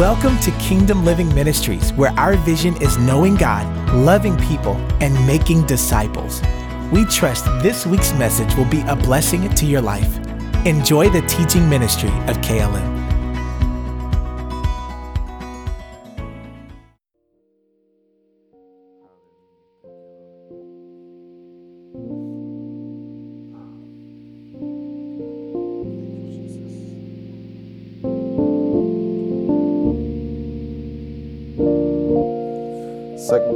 [0.00, 5.66] Welcome to Kingdom Living Ministries, where our vision is knowing God, loving people, and making
[5.66, 6.40] disciples.
[6.90, 10.16] We trust this week's message will be a blessing to your life.
[10.64, 12.99] Enjoy the teaching ministry of KLM.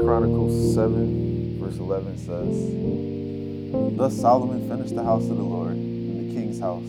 [0.05, 6.35] Chronicles 7, verse 11 says, Thus Solomon finished the house of the Lord and the
[6.35, 6.85] king's house.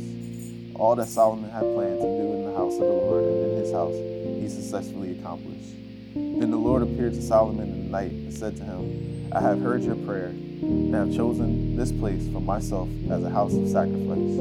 [0.76, 3.58] All that Solomon had planned to do in the house of the Lord and in
[3.58, 5.72] his house, he successfully accomplished.
[6.14, 9.62] Then the Lord appeared to Solomon in the night and said to him, I have
[9.62, 14.36] heard your prayer and have chosen this place for myself as a house of sacrifice.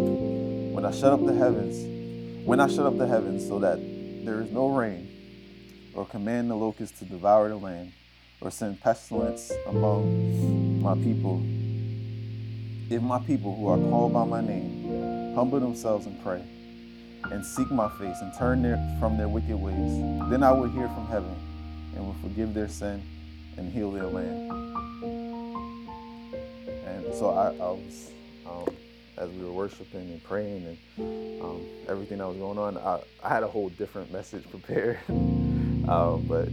[0.74, 3.78] When I shut up the heavens, when I shut up the heavens so that
[4.24, 5.06] there is no rain,
[5.94, 7.92] or command the locusts to devour the land,
[8.44, 11.42] or send pestilence among my people.
[12.90, 16.42] If my people who are called by my name humble themselves and pray,
[17.30, 20.88] and seek my face and turn their, from their wicked ways, then I will hear
[20.88, 21.34] from heaven
[21.96, 23.02] and will forgive their sin
[23.56, 24.52] and heal their land.
[26.86, 28.10] And so I, I was,
[28.46, 28.66] um,
[29.16, 33.28] as we were worshiping and praying and um, everything that was going on, I, I
[33.30, 34.98] had a whole different message prepared.
[35.88, 36.48] Uh, but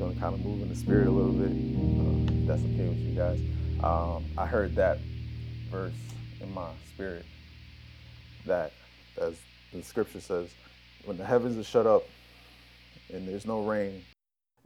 [0.00, 2.96] going to kind of move in the spirit a little bit, uh, that's okay with
[2.96, 3.38] you guys.
[3.84, 4.98] Um, I heard that
[5.70, 5.92] verse
[6.40, 7.26] in my spirit
[8.46, 8.72] that,
[9.20, 9.36] as
[9.74, 10.48] the scripture says,
[11.04, 12.04] when the heavens are shut up
[13.12, 14.02] and there's no rain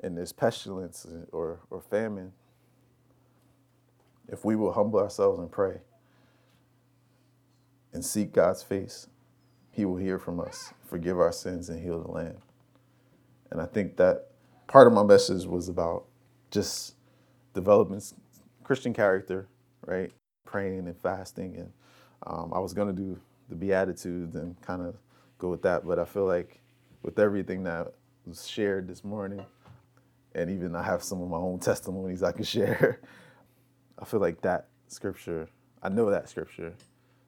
[0.05, 2.33] and there's pestilence or, or famine,
[4.29, 5.79] if we will humble ourselves and pray
[7.93, 9.09] and seek God's face,
[9.73, 12.39] He will hear from us, forgive our sins, and heal the land.
[13.51, 14.31] And I think that
[14.67, 16.05] part of my message was about
[16.51, 16.95] just
[17.55, 18.01] developing
[18.63, 19.49] Christian character,
[19.87, 20.13] right?
[20.45, 21.57] Praying and fasting.
[21.57, 21.73] And
[22.27, 24.97] um, I was going to do the Beatitudes and kind of
[25.39, 25.87] go with that.
[25.87, 26.61] But I feel like
[27.03, 27.93] with everything that
[28.27, 29.45] was shared this morning,
[30.35, 33.01] and even I have some of my own testimonies I can share,
[33.99, 35.49] I feel like that scripture,
[35.83, 36.75] I know that scripture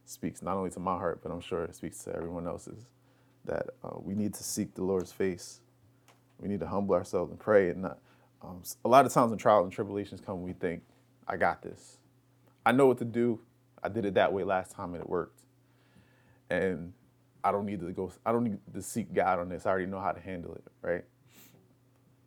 [0.04, 2.86] speaks not only to my heart, but I'm sure it speaks to everyone else's,
[3.44, 5.60] that uh, we need to seek the Lord's face
[6.38, 7.70] we need to humble ourselves and pray.
[7.70, 7.98] And not,
[8.42, 10.82] um, a lot of times when trials and tribulations come, we think,
[11.26, 11.98] I got this.
[12.64, 13.40] I know what to do.
[13.82, 15.42] I did it that way last time and it worked.
[16.50, 16.92] And
[17.42, 19.66] I don't need to go, I don't need to seek God on this.
[19.66, 21.04] I already know how to handle it, right?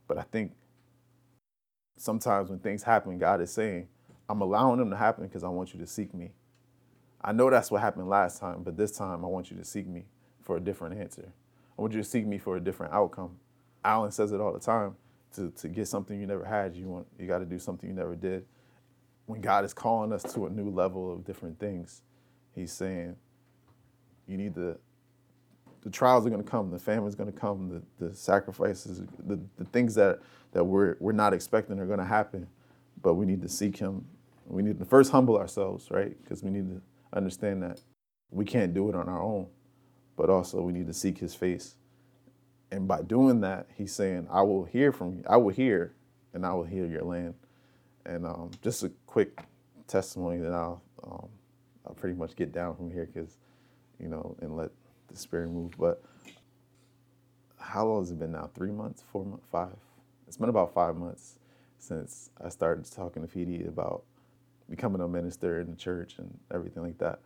[0.07, 0.53] But I think
[1.97, 3.87] sometimes when things happen, God is saying,
[4.29, 6.31] I'm allowing them to happen because I want you to seek me.
[7.21, 9.87] I know that's what happened last time, but this time I want you to seek
[9.87, 10.05] me
[10.41, 11.33] for a different answer.
[11.77, 13.37] I want you to seek me for a different outcome.
[13.83, 14.95] Alan says it all the time.
[15.35, 17.95] To, to get something you never had, you want you got to do something you
[17.95, 18.45] never did.
[19.27, 22.01] When God is calling us to a new level of different things,
[22.55, 23.15] He's saying,
[24.27, 24.77] you need to.
[25.81, 26.71] The trials are going to come.
[26.71, 27.83] The famine's going to come.
[27.99, 30.19] The, the sacrifices, the, the things that
[30.53, 32.47] that we're we're not expecting are going to happen,
[33.01, 34.05] but we need to seek Him.
[34.47, 36.15] We need to first humble ourselves, right?
[36.23, 36.81] Because we need to
[37.13, 37.81] understand that
[38.31, 39.47] we can't do it on our own,
[40.17, 41.75] but also we need to seek His face
[42.71, 45.23] and by doing that, he's saying, I will hear from you.
[45.27, 45.93] I will hear
[46.33, 47.33] and I will heal your land.
[48.05, 49.41] And um, just a quick
[49.87, 51.29] testimony that I'll, um,
[51.85, 53.37] I'll pretty much get down from here because,
[53.99, 54.69] you know, and let
[55.07, 55.73] the spirit move.
[55.77, 56.03] But
[57.57, 58.49] how long has it been now?
[58.53, 59.75] Three months, four months, five?
[60.27, 61.39] It's been about five months
[61.79, 64.03] since I started talking to PD about
[64.69, 67.19] becoming a minister in the church and everything like that.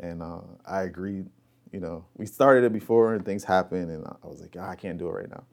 [0.00, 1.26] And uh, I agreed
[1.72, 4.76] you know, we started it before and things happened, and I was like, oh, I
[4.76, 5.44] can't do it right now.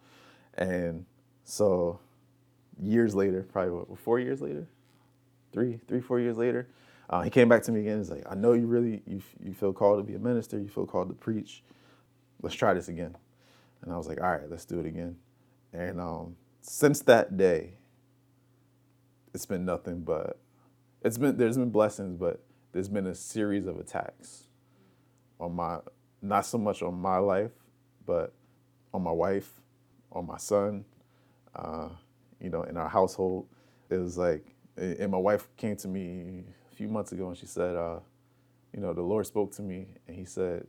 [0.55, 1.05] And
[1.43, 1.99] so,
[2.79, 4.67] years later, probably what, four years later,
[5.51, 6.67] three, three, four years later,
[7.09, 7.97] uh, he came back to me again.
[7.97, 10.57] He's like, I know you really you you feel called to be a minister.
[10.57, 11.63] You feel called to preach.
[12.41, 13.15] Let's try this again.
[13.81, 15.17] And I was like, all right, let's do it again.
[15.73, 17.73] And um, since that day,
[19.33, 20.39] it's been nothing but
[21.03, 22.41] it's been there's been blessings, but
[22.71, 24.47] there's been a series of attacks
[25.39, 25.79] on my
[26.23, 27.51] not so much on my life,
[28.05, 28.33] but
[28.93, 29.51] on my wife,
[30.11, 30.85] on my son,
[31.55, 31.89] uh,
[32.41, 33.47] you know, in our household.
[33.89, 34.45] It was like,
[34.77, 37.99] and my wife came to me a few months ago and she said, uh,
[38.73, 40.65] you know, the Lord spoke to me and he said,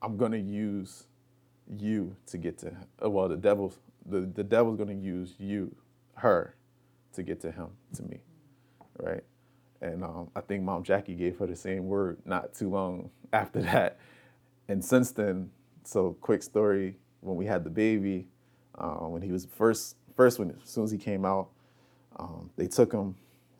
[0.00, 1.04] I'm going to use
[1.68, 2.72] you to get to,
[3.04, 5.74] uh, well, the devil's, the, the devil's going to use you,
[6.16, 6.54] her,
[7.14, 8.20] to get to him, to me,
[8.98, 9.24] right?
[9.80, 13.60] And um, I think Mom Jackie gave her the same word not too long after
[13.62, 13.98] that
[14.68, 15.50] and since then,
[15.84, 18.28] so quick story, when we had the baby,
[18.78, 21.48] Uh, when he was first, first when as soon as he came out,
[22.18, 23.16] um, they took him,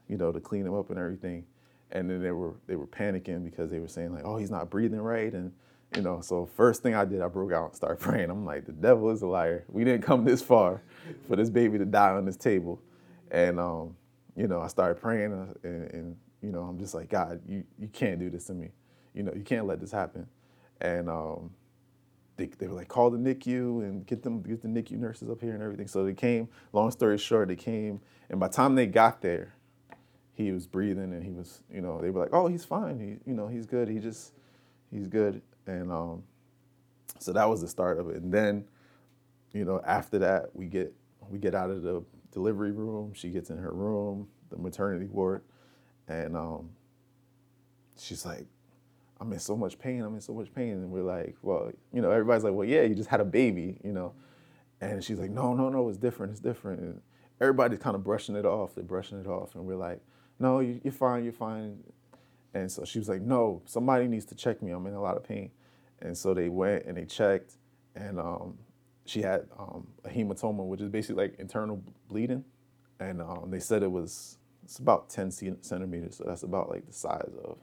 [0.08, 1.44] you know, to clean him up and everything,
[1.93, 4.70] and then they were they were panicking because they were saying like, oh, he's not
[4.70, 5.52] breathing right, and
[5.96, 8.31] you know, so first thing I did, I broke out and started praying.
[8.31, 9.64] I'm like, the devil is a liar.
[9.69, 10.82] We didn't come this far
[11.28, 12.81] for this baby to die on this table,
[13.31, 13.96] and um,
[14.37, 17.64] you know, I started praying, uh, and, and you know, I'm just like, God, you
[17.78, 18.70] you can't do this to me,
[19.14, 20.26] you know, you can't let this happen,
[20.82, 21.50] and um,
[22.37, 25.40] they, they were like, call the NICU and get them get the NICU nurses up
[25.40, 25.87] here and everything.
[25.87, 26.49] So they came.
[26.73, 29.55] Long story short, they came, and by the time they got there,
[30.34, 32.99] he was breathing and he was, you know, they were like, oh, he's fine.
[32.99, 33.88] He, you know, he's good.
[33.88, 34.32] He just,
[34.90, 35.40] he's good.
[35.67, 36.25] And um,
[37.19, 38.17] so that was the start of it.
[38.17, 38.64] And then,
[39.52, 40.93] you know, after that, we get
[41.28, 42.02] we get out of the
[42.32, 43.12] delivery room.
[43.14, 45.43] She gets in her room, the maternity ward,
[46.08, 46.70] and um,
[47.99, 48.46] she's like,
[49.22, 50.02] I'm in so much pain.
[50.02, 50.72] I'm in so much pain.
[50.72, 53.78] And we're like, well, you know, everybody's like, well, yeah, you just had a baby,
[53.84, 54.14] you know.
[54.80, 56.32] And she's like, no, no, no, it's different.
[56.32, 56.80] It's different.
[56.80, 57.00] And
[57.40, 58.74] everybody's kind of brushing it off.
[58.74, 59.54] They're brushing it off.
[59.54, 60.00] And we're like,
[60.40, 61.22] no, you're fine.
[61.22, 61.78] You're fine.
[62.52, 64.72] And so she was like, no, somebody needs to check me.
[64.72, 65.52] I'm in a lot of pain.
[66.00, 67.52] And so they went and they checked.
[67.94, 68.58] And um,
[69.04, 72.44] she had um, a hematoma, which is basically like internal bleeding.
[72.98, 75.30] And um, they said it was, it's about 10
[75.62, 76.16] centimeters.
[76.16, 77.58] So that's about like the size of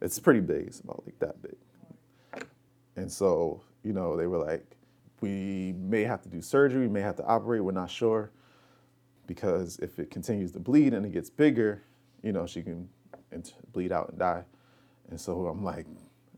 [0.00, 0.66] it's pretty big.
[0.66, 2.46] It's about like that big.
[2.96, 4.76] And so, you know, they were like,
[5.20, 8.30] we may have to do surgery, we may have to operate, we're not sure.
[9.26, 11.82] Because if it continues to bleed and it gets bigger,
[12.22, 12.88] you know, she can
[13.72, 14.44] bleed out and die.
[15.10, 15.86] And so I'm like,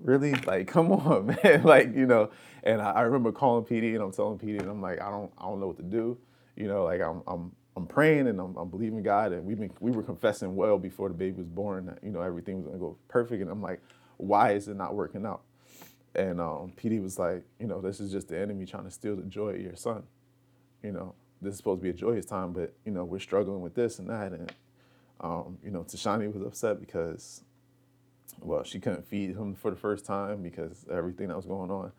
[0.00, 0.35] really?
[0.35, 1.62] Like, come on, man.
[1.62, 2.31] like, you know,
[2.62, 5.32] and I, I, remember calling PD and I'm telling PD and I'm like, I don't,
[5.38, 6.19] I don't know what to do.
[6.56, 9.72] You know, like I'm, I'm, I'm praying and I'm, I'm, believing God, and we've been
[9.80, 12.78] we were confessing well before the baby was born that you know everything was gonna
[12.78, 13.80] go perfect, and I'm like,
[14.19, 15.42] why is it not working out?
[16.14, 19.16] And um, PD was like, you know, this is just the enemy trying to steal
[19.16, 20.02] the joy of your son.
[20.82, 23.62] You know, this is supposed to be a joyous time, but you know we're struggling
[23.62, 24.52] with this and that, and
[25.22, 27.42] um, you know, Tashani was upset because,
[28.40, 31.92] well, she couldn't feed him for the first time because everything that was going on,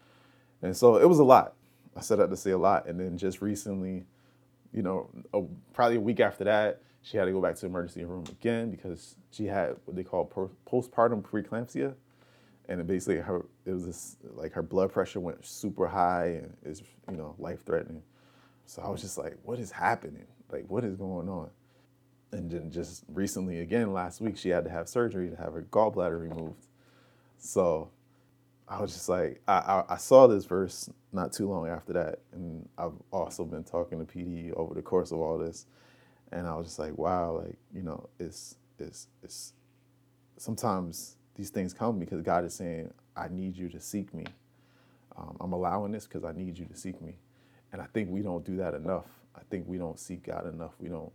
[0.62, 1.54] and so it was a lot.
[1.96, 4.06] I said that to say a lot, and then just recently
[4.74, 5.42] you know, a,
[5.74, 8.72] probably a week after that, she had to go back to the emergency room again
[8.72, 10.26] because she had what they call
[10.66, 11.94] postpartum preeclampsia,
[12.70, 16.54] and it basically her it was this, like her blood pressure went super high and
[16.64, 18.02] is you know life threatening.
[18.66, 20.26] So I was just like, what is happening?
[20.50, 21.50] Like, what is going on?
[22.32, 25.64] And then just recently, again, last week, she had to have surgery to have her
[25.64, 26.68] gallbladder removed.
[27.38, 27.90] So
[28.74, 32.20] I was just like, I, I, I, saw this verse not too long after that,
[32.32, 35.68] and I've also been talking to PD over the course of all this,
[36.32, 39.54] and I was just like, wow, like you know, it's it's it's
[40.38, 44.26] sometimes these things come because God is saying, I need you to seek me.
[45.16, 47.14] Um, I'm allowing this because I need you to seek me,
[47.72, 49.06] and I think we don't do that enough.
[49.36, 50.72] I think we don't seek God enough.
[50.80, 51.12] We don't.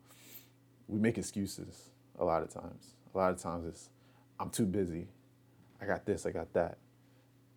[0.87, 1.91] We make excuses
[2.21, 2.95] a lot of times.
[3.13, 3.91] A lot of times it's,
[4.39, 5.09] I'm too busy.
[5.81, 6.25] I got this.
[6.25, 6.79] I got that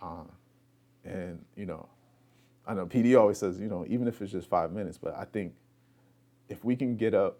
[0.01, 0.23] uh,
[1.03, 1.87] and, you know,
[2.65, 5.25] I know PD always says, you know, even if it's just five minutes, but I
[5.25, 5.53] think
[6.49, 7.39] if we can get up,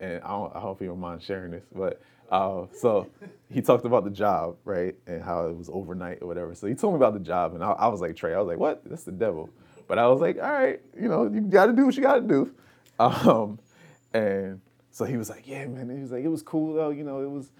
[0.00, 3.08] and I don't, I hope you don't mind sharing this, but uh, so
[3.50, 6.54] he talked about the job, right, and how it was overnight or whatever.
[6.54, 8.48] So he told me about the job, and I, I was like, Trey, I was
[8.48, 8.82] like, what?
[8.84, 9.50] That's the devil.
[9.86, 12.16] But I was like, all right, you know, you got to do what you got
[12.16, 12.52] to do.
[12.96, 13.58] Um,
[14.12, 14.60] and
[14.92, 15.90] so he was like, yeah, man.
[15.90, 16.90] he was like, it was cool though.
[16.90, 17.50] You know, it was,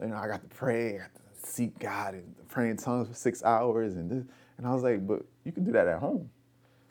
[0.00, 3.14] you know, I got to pray, I got to seek God and praying tongues for
[3.14, 4.24] six hours and this.
[4.58, 6.30] And I was like, but you can do that at home.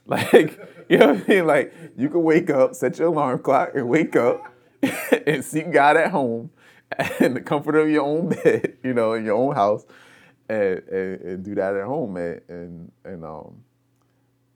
[0.10, 1.46] Like, you know what I mean?
[1.46, 4.42] Like, you can wake up, set your alarm clock, and wake up
[5.28, 6.50] and seek God at home
[7.20, 9.86] in the comfort of your own bed, you know, in your own house,
[10.50, 12.18] and, and, and do that at home.
[12.18, 13.64] And, and, and um,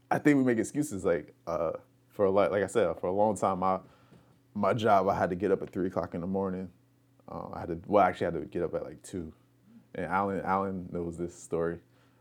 [0.10, 1.74] I think we make excuses like, uh,
[2.10, 3.78] for like, like I said, for a long time, my,
[4.56, 6.70] my job, I had to get up at three o'clock in the morning.
[7.32, 9.32] Uh, I had to, well, actually, I had to get up at like two
[9.96, 11.80] and Alan Alan knows this story.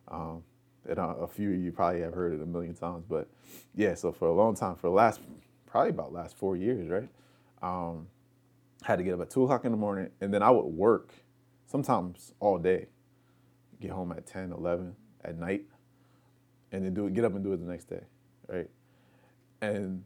[0.08, 0.42] Um,
[0.88, 3.28] and a, few of you probably have heard it a million times, but
[3.74, 3.94] yeah.
[3.94, 5.20] So for a long time, for the last
[5.66, 7.08] probably about last four years, right?
[7.62, 8.08] Um,
[8.82, 11.12] had to get up at two o'clock in the morning, and then I would work
[11.66, 12.88] sometimes all day.
[13.80, 15.64] Get home at 10, 11 at night,
[16.72, 17.14] and then do it.
[17.14, 18.02] Get up and do it the next day,
[18.48, 18.68] right?
[19.60, 20.04] And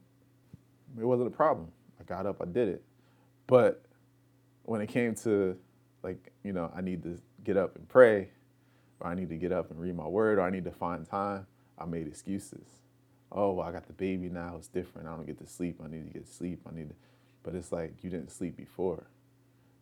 [0.99, 1.68] it wasn't a problem.
[2.00, 2.82] I got up, I did it,
[3.46, 3.82] but
[4.64, 5.56] when it came to
[6.02, 8.31] like you know, I need to get up and pray,
[9.00, 11.09] or I need to get up and read my word, or I need to find
[11.09, 11.47] time,
[11.79, 12.67] I made excuses.
[13.33, 15.09] Oh, well, I got the baby now, it's different.
[15.09, 15.81] I don't get to sleep.
[15.85, 16.61] I need to get sleep.
[16.71, 16.97] I need to,
[17.45, 19.05] but it's like you didn't sleep before.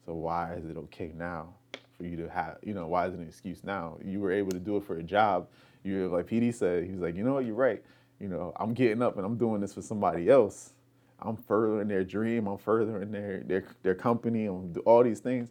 [0.07, 1.55] So why is it okay now
[1.99, 3.99] for you to have, you know, why is it an excuse now?
[4.05, 5.49] You were able to do it for a job.
[5.85, 7.83] You were like PD said, he was like, you know what, you're right.
[8.21, 10.73] you know, I'm getting up and I'm doing this for somebody else.
[11.21, 12.47] I'm furthering their dream.
[12.49, 14.47] I'm furthering their their their company.
[14.47, 15.51] I'm all these things.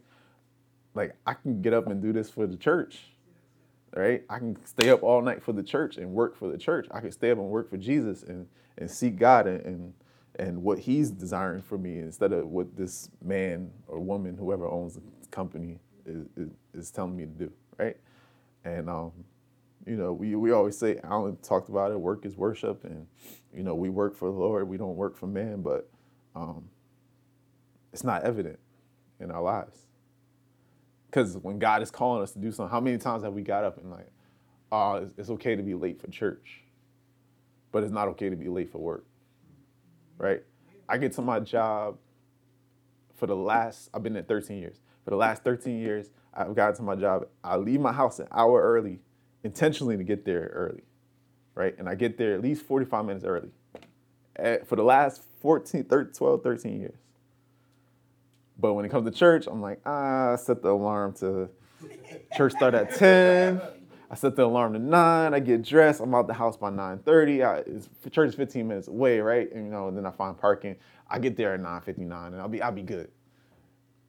[0.94, 3.12] Like I can get up and do this for the church,
[3.94, 4.22] right?
[4.28, 6.86] I can stay up all night for the church and work for the church.
[6.90, 8.46] I can stay up and work for Jesus and
[8.78, 9.94] and seek God and and,
[10.38, 14.94] and what He's desiring for me instead of what this man or woman, whoever owns
[14.94, 17.96] the company, is, is, is telling me to do, right?
[18.64, 19.12] And um,
[19.86, 22.84] you know, we, we always say, Alan talked about it, work is worship.
[22.84, 23.06] And,
[23.54, 25.88] you know, we work for the Lord, we don't work for man, but
[26.34, 26.64] um,
[27.92, 28.58] it's not evident
[29.20, 29.86] in our lives.
[31.14, 33.62] Because when God is calling us to do something, how many times have we got
[33.62, 34.08] up and like,
[34.72, 36.64] oh, it's, it's okay to be late for church,
[37.70, 39.06] but it's not okay to be late for work,
[40.18, 40.42] right?
[40.88, 41.98] I get to my job
[43.14, 44.80] for the last, I've been there 13 years.
[45.04, 47.28] For the last 13 years, I've gotten to my job.
[47.44, 48.98] I leave my house an hour early
[49.44, 50.82] intentionally to get there early,
[51.54, 51.78] right?
[51.78, 53.50] And I get there at least 45 minutes early
[54.34, 56.98] at, for the last 14, 13, 12, 13 years.
[58.58, 61.48] But when it comes to church, I'm like, ah, I set the alarm to
[62.36, 63.60] church start at 10.
[64.10, 65.34] I set the alarm to 9.
[65.34, 66.00] I get dressed.
[66.00, 67.44] I'm out the house by 9.30.
[67.44, 69.50] I, church is 15 minutes away, right?
[69.52, 70.76] And, you know, and then I find parking.
[71.08, 73.10] I get there at 9.59 and I'll be, I'll be good.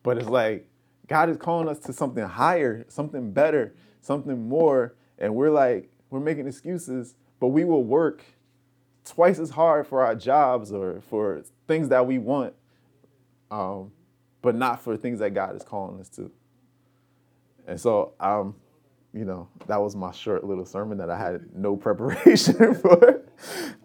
[0.04, 0.68] But it's like,
[1.08, 6.20] God is calling us to something higher, something better, something more and we're like, we're
[6.20, 8.24] making excuses, but we will work
[9.04, 12.54] twice as hard for our jobs or for things that we want,
[13.52, 13.92] um,
[14.46, 16.32] but not for things that God is calling us to.
[17.68, 18.56] And so, um,
[19.12, 23.24] you know, that was my short little sermon that I had no preparation for.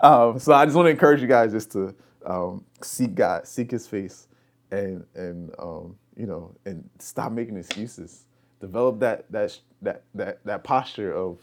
[0.01, 1.95] um, so I just want to encourage you guys just to
[2.27, 4.29] um, seek God, seek His face,
[4.71, 8.27] and and um, you know, and stop making excuses.
[8.61, 11.39] Develop that that that that that posture of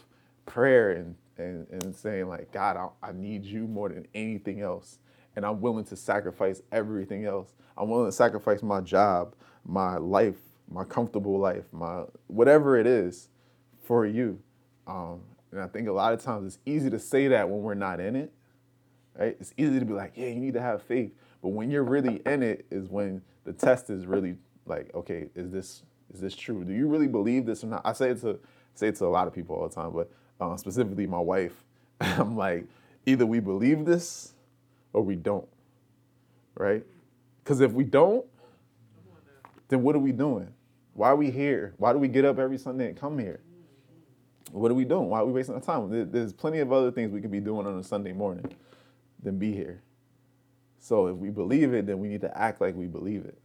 [0.46, 4.98] prayer and and, and saying like God, I, I need you more than anything else,
[5.38, 7.54] and I'm willing to sacrifice everything else.
[7.76, 10.34] I'm willing to sacrifice my job, my life,
[10.68, 13.28] my comfortable life, my whatever it is,
[13.84, 14.40] for you.
[14.88, 15.20] Um,
[15.52, 18.00] and I think a lot of times it's easy to say that when we're not
[18.00, 18.32] in it,
[19.16, 19.36] right?
[19.38, 22.20] It's easy to be like, yeah, you need to have faith, but when you're really
[22.26, 24.34] in it, is when the test is really
[24.66, 26.64] like, okay, is this is this true?
[26.64, 27.82] Do you really believe this or not?
[27.84, 28.40] I say it to
[28.74, 31.64] say it to a lot of people all the time, but uh, specifically my wife.
[32.00, 32.66] I'm like,
[33.06, 34.34] either we believe this
[34.92, 35.48] or we don't,
[36.54, 36.84] right?
[37.42, 38.26] Because if we don't,
[39.68, 40.52] then what are we doing?
[40.94, 41.74] Why are we here?
[41.78, 43.40] Why do we get up every Sunday and come here?
[44.50, 45.08] What are we doing?
[45.08, 46.10] Why are we wasting our time?
[46.10, 48.54] There's plenty of other things we could be doing on a Sunday morning
[49.22, 49.82] than be here.
[50.80, 53.38] So if we believe it, then we need to act like we believe it,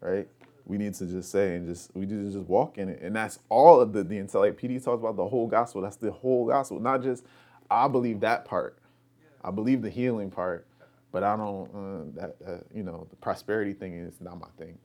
[0.00, 0.28] right?
[0.64, 3.14] we need to just say and just we need to just walk in it and
[3.16, 6.10] that's all of the the intel like pd talks about the whole gospel that's the
[6.10, 7.24] whole gospel not just
[7.70, 8.78] i believe that part
[9.44, 10.66] i believe the healing part
[11.12, 14.78] but i don't uh, that uh, you know the prosperity thing is not my thing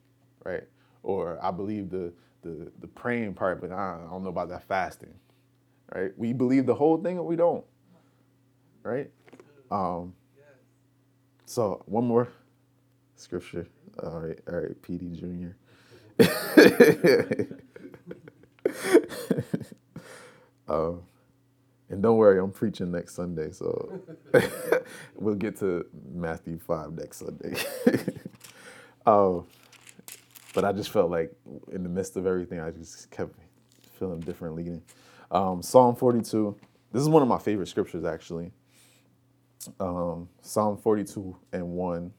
[0.44, 0.64] right?
[1.04, 2.12] Or i believe the
[2.42, 5.14] the the praying part but i don't know about that fasting
[5.94, 6.12] right?
[6.18, 7.64] We believe the whole thing or we don't
[8.84, 9.10] right?
[9.70, 10.14] Um
[11.46, 12.28] so one more
[13.16, 13.66] scripture.
[14.02, 15.56] All right all right pd junior.
[20.68, 21.02] Um,
[21.90, 24.00] and don't worry, I'm preaching next Sunday, so
[25.16, 27.54] we'll get to Matthew 5 next Sunday.
[29.06, 29.46] um,
[30.54, 31.32] but I just felt like
[31.72, 33.34] in the midst of everything, I just kept
[33.98, 34.82] feeling different leading.
[35.30, 36.56] Um, Psalm 42,
[36.92, 38.52] this is one of my favorite scriptures actually.
[39.80, 42.12] Um, Psalm 42 and 1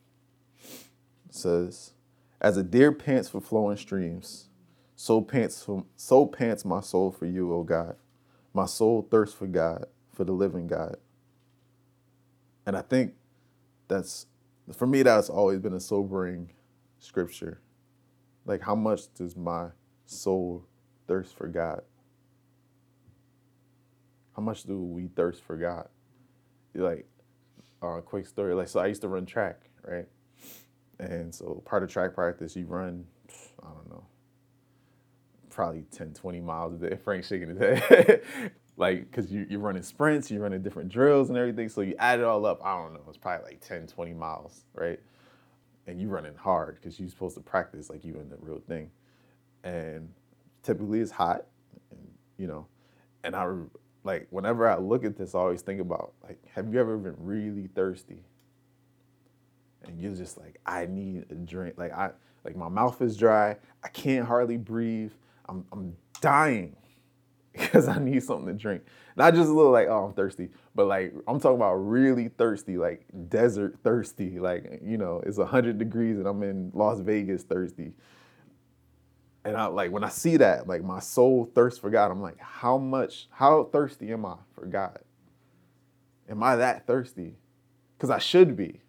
[1.29, 1.93] says,
[2.41, 4.49] as a deer pants for flowing streams,
[4.95, 7.95] so pants for, so pants my soul for you, O God.
[8.53, 10.97] My soul thirsts for God, for the living God.
[12.65, 13.13] And I think
[13.87, 14.27] that's
[14.73, 16.51] for me that's always been a sobering
[16.99, 17.61] scripture.
[18.45, 19.69] Like how much does my
[20.05, 20.65] soul
[21.07, 21.81] thirst for God?
[24.35, 25.87] How much do we thirst for God?
[26.73, 27.07] Like,
[27.81, 28.53] a uh, quick story.
[28.53, 30.07] Like, so I used to run track, right?
[30.99, 33.05] And so part of track practice, you run,
[33.61, 34.05] I don't know,
[35.59, 36.95] probably 10, 20 miles a day.
[37.03, 38.21] Frank shaking his head.
[38.77, 41.67] like, because you, you're running sprints, you're running different drills and everything.
[41.67, 44.63] So you add it all up, I don't know, it's probably like 10, 20 miles,
[44.73, 45.01] right?
[45.85, 48.89] And you're running hard because you're supposed to practice like you in the real thing.
[49.65, 50.13] And
[50.63, 51.45] typically it's hot,
[51.91, 52.65] and, you know,
[53.25, 53.53] and I,
[54.05, 57.17] like, whenever I look at this, I always think about, like, have you ever been
[57.19, 58.23] really thirsty?
[59.85, 61.75] and you're just like, I need a drink.
[61.77, 62.11] Like I
[62.45, 63.55] like my mouth is dry.
[63.83, 65.11] I can't hardly breathe.
[65.49, 66.75] I'm I'm dying.
[67.59, 68.83] because I need something to drink.
[69.15, 72.77] Not just a little like, oh, I'm thirsty, but like I'm talking about really thirsty,
[72.77, 74.39] like desert thirsty.
[74.39, 77.93] Like, you know, it's 100 degrees and I'm in Las Vegas thirsty.
[79.43, 82.39] And I like when I see that, like my soul thirsts for God, I'm like,
[82.39, 84.99] how much, how thirsty am I for God?
[86.29, 87.37] Am I that thirsty?
[87.97, 88.81] Because I should be,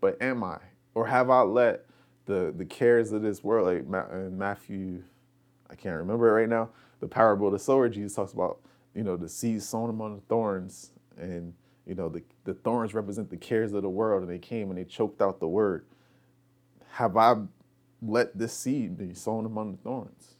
[0.00, 0.58] but am I?
[0.94, 1.86] Or have I let
[2.26, 5.02] the the cares of this world, like in uh, Matthew,
[5.70, 8.60] I can't remember it right now, the parable of the sower, Jesus talks about,
[8.94, 11.54] you know, the seeds sown among the thorns, and
[11.86, 14.78] you know, the, the thorns represent the cares of the world, and they came and
[14.78, 15.84] they choked out the word.
[16.92, 17.36] Have I
[18.00, 20.34] let this seed be sown among the thorns?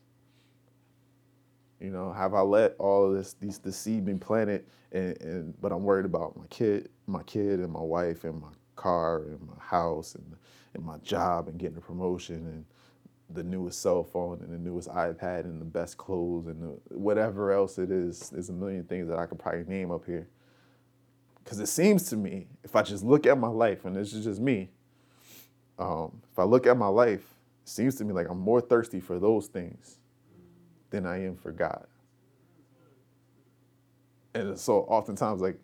[1.80, 5.60] You know, have I let all of this, these the seed be planted, and, and
[5.60, 9.40] but I'm worried about my kid, my kid, and my wife, and my car, and
[9.42, 10.36] my house, and
[10.74, 12.64] and my job, and getting a promotion, and
[13.30, 17.52] the newest cell phone and the newest iPad and the best clothes and the, whatever
[17.52, 18.30] else it is.
[18.30, 20.28] There's a million things that I could probably name up here.
[21.42, 24.24] Because it seems to me, if I just look at my life, and this is
[24.24, 24.70] just me,
[25.78, 27.20] um, if I look at my life,
[27.62, 29.98] it seems to me like I'm more thirsty for those things
[30.90, 31.86] than I am for God.
[34.34, 35.58] And so oftentimes, like,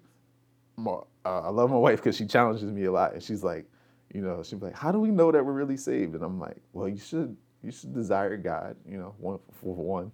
[0.77, 0.93] my,
[1.25, 3.15] uh, I love my wife because she challenges me a lot.
[3.15, 3.67] And she's like,
[4.13, 6.15] you know, she'd be like, how do we know that we're really saved?
[6.15, 10.13] And I'm like, well, you should you should desire God, you know, one for one,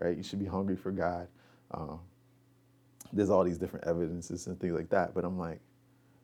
[0.00, 0.16] right?
[0.16, 1.28] You should be hungry for God.
[1.70, 2.00] Um,
[3.12, 5.14] there's all these different evidences and things like that.
[5.14, 5.60] But I'm like,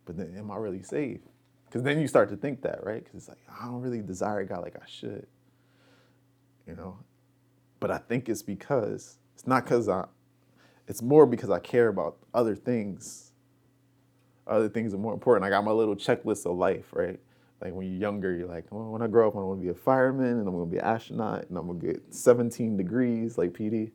[0.05, 1.29] but then am I really saved?
[1.67, 3.05] Because then you start to think that, right?
[3.05, 5.27] Because it's like, I don't really desire God like I should,
[6.67, 6.99] you know?
[7.81, 10.07] But I think it's because, it's not because I,
[10.87, 13.33] it's more because I care about other things.
[14.47, 15.45] Other things are more important.
[15.45, 17.21] I got my little checklist of life, right?
[17.61, 19.71] Like when you're younger, you're like, well, when I grow up, I want to be
[19.71, 22.77] a fireman and I'm going to be an astronaut and I'm going to get 17
[22.77, 23.91] degrees like PD.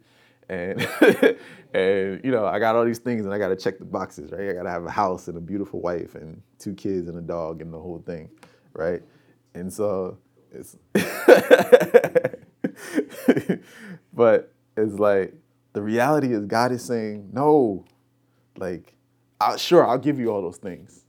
[0.50, 0.82] And,
[1.74, 4.32] and, you know, I got all these things and I got to check the boxes,
[4.32, 4.50] right?
[4.50, 7.22] I got to have a house and a beautiful wife and two kids and a
[7.22, 8.30] dog and the whole thing,
[8.74, 9.02] right?
[9.54, 10.18] And so
[10.52, 10.76] it's,
[14.14, 15.34] but it's like,
[15.72, 17.86] the reality is God is saying, no,
[18.58, 18.94] like,
[19.42, 21.06] I, sure, I'll give you all those things.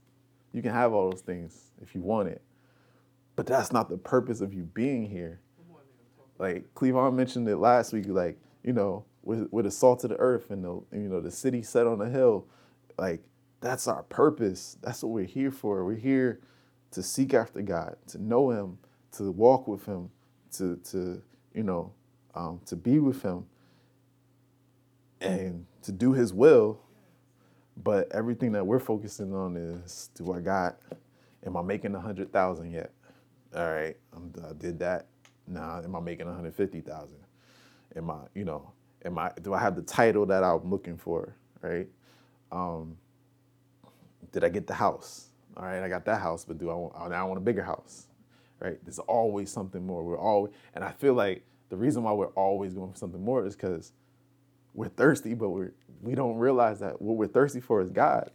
[0.51, 2.41] You can have all those things if you want it.
[3.35, 5.41] But that's not the purpose of you being here.
[6.37, 10.17] Like Cleavon mentioned it last week, like, you know, with, with the salt of the
[10.17, 12.45] earth and the you know the city set on a hill,
[12.97, 13.21] like
[13.61, 14.77] that's our purpose.
[14.81, 15.83] That's what we're here for.
[15.83, 16.39] We're here
[16.91, 18.77] to seek after God, to know Him,
[19.13, 20.11] to walk with Him,
[20.53, 21.21] to to
[21.53, 21.91] you know,
[22.35, 23.45] um, to be with Him,
[25.19, 26.79] and to do His will.
[27.77, 30.79] But everything that we're focusing on is, do I got?
[31.45, 32.91] Am I making a hundred thousand yet?
[33.55, 35.07] All right, i did that.
[35.47, 37.15] Now, am I making 150,000?
[37.95, 38.71] Am I, you know,
[39.05, 41.87] am I, do I have the title that I'm looking for, right?
[42.51, 42.97] Um,
[44.31, 45.29] did I get the house?
[45.55, 47.63] All right, I got that house, but do I want, now I want a bigger
[47.63, 48.07] house,
[48.59, 48.77] right?
[48.83, 50.03] There's always something more.
[50.03, 53.45] We're always, and I feel like the reason why we're always going for something more
[53.45, 53.93] is because
[54.73, 58.31] we're thirsty, but we're, we don't realize that what we're thirsty for is God.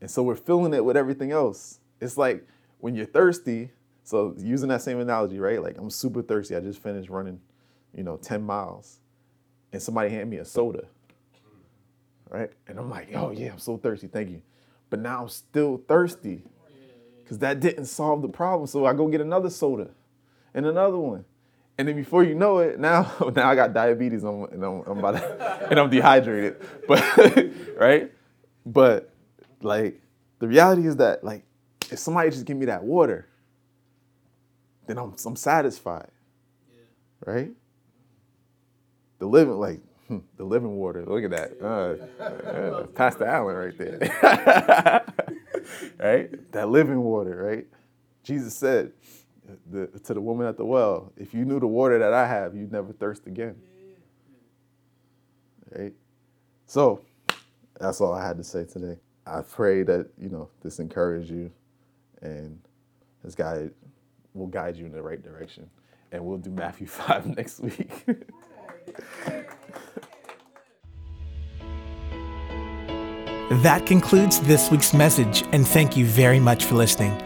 [0.00, 1.80] And so we're filling it with everything else.
[2.00, 2.46] It's like
[2.78, 3.72] when you're thirsty,
[4.06, 5.60] so using that same analogy, right?
[5.60, 6.54] Like I'm super thirsty.
[6.54, 7.40] I just finished running,
[7.92, 9.00] you know, 10 miles,
[9.72, 10.84] and somebody handed me a soda,
[12.30, 12.52] right?
[12.68, 14.06] And I'm like, oh yeah, I'm so thirsty.
[14.06, 14.42] Thank you.
[14.90, 16.44] But now I'm still thirsty
[17.18, 18.68] because that didn't solve the problem.
[18.68, 19.90] So I go get another soda
[20.54, 21.24] and another one.
[21.76, 25.16] And then before you know it, now now I got diabetes and I'm, I'm about
[25.16, 26.64] to, and I'm dehydrated.
[26.86, 27.02] But
[27.76, 28.12] right?
[28.64, 29.10] But
[29.62, 30.00] like
[30.38, 31.42] the reality is that like
[31.90, 33.26] if somebody just give me that water,
[34.86, 36.10] then I'm, I'm satisfied.
[36.70, 37.32] Yeah.
[37.32, 37.50] Right?
[39.18, 41.04] The living, like, hmm, the living water.
[41.06, 41.52] Look at that.
[41.62, 45.04] Uh, uh, Pastor Alan right there.
[45.98, 46.52] right?
[46.52, 47.66] That living water, right?
[48.22, 48.92] Jesus said
[49.70, 52.54] the, to the woman at the well, if you knew the water that I have,
[52.54, 53.56] you'd never thirst again.
[55.70, 55.92] Right?
[56.66, 57.02] So,
[57.78, 58.98] that's all I had to say today.
[59.26, 61.50] I pray that, you know, this encouraged you
[62.22, 62.60] and
[63.22, 63.70] this guy
[64.36, 65.68] will guide you in the right direction.
[66.12, 67.90] And we'll do Matthew 5 next week.
[73.50, 77.16] that concludes this week's message, and thank you very much for listening.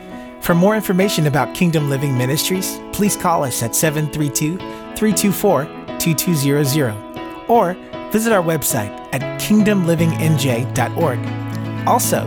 [0.40, 4.56] For more information about Kingdom Living Ministries, please call us at 732
[4.96, 5.68] 324
[5.98, 6.94] 2200
[7.48, 7.74] or
[8.10, 11.86] visit our website at kingdomlivingnj.org.
[11.86, 12.26] Also,